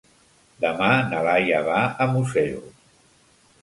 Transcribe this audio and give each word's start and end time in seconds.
Demà 0.65 0.87
na 1.13 1.21
Laia 1.29 1.61
va 1.69 1.79
a 2.07 2.11
Museros. 2.17 2.85